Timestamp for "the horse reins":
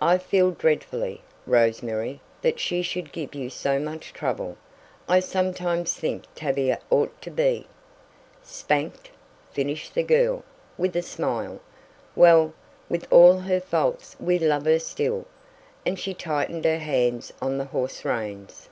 17.58-18.70